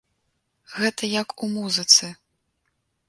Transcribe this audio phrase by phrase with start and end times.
[0.77, 2.13] Гэта як у музыцы.